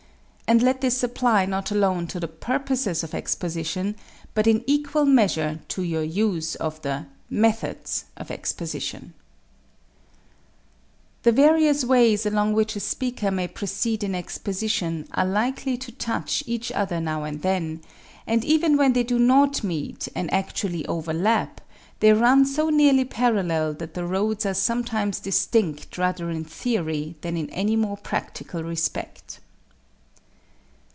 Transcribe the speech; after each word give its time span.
And 0.53 0.61
let 0.61 0.81
this 0.81 1.01
apply 1.01 1.45
not 1.45 1.71
alone 1.71 2.07
to 2.07 2.19
the 2.19 2.27
purposes 2.27 3.05
of 3.05 3.13
exposition 3.15 3.95
but 4.33 4.47
in 4.47 4.65
equal 4.67 5.05
measure 5.05 5.61
to 5.69 5.81
your 5.81 6.03
use 6.03 6.55
of 6.55 6.81
the 6.81 7.05
Methods 7.29 8.03
of 8.17 8.29
Exposition 8.29 9.13
The 11.23 11.31
various 11.31 11.85
ways 11.85 12.25
along 12.25 12.51
which 12.51 12.75
a 12.75 12.81
speaker 12.81 13.31
may 13.31 13.47
proceed 13.47 14.03
in 14.03 14.13
exposition 14.13 15.07
are 15.13 15.25
likely 15.25 15.77
to 15.77 15.91
touch 15.93 16.43
each 16.45 16.69
other 16.73 16.99
now 16.99 17.23
and 17.23 17.41
then, 17.43 17.79
and 18.27 18.43
even 18.43 18.75
when 18.75 18.91
they 18.91 19.03
do 19.03 19.19
not 19.19 19.63
meet 19.63 20.09
and 20.13 20.29
actually 20.33 20.85
overlap 20.87 21.61
they 22.01 22.11
run 22.11 22.45
so 22.45 22.69
nearly 22.69 23.05
parallel 23.05 23.73
that 23.75 23.93
the 23.93 24.03
roads 24.03 24.45
are 24.45 24.53
sometimes 24.53 25.21
distinct 25.21 25.97
rather 25.97 26.29
in 26.29 26.43
theory 26.43 27.15
than 27.21 27.37
in 27.37 27.49
any 27.51 27.77
more 27.77 27.95
practical 27.95 28.61
respect. 28.65 29.39